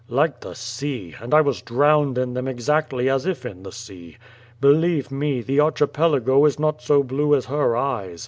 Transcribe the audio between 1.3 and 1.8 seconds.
I was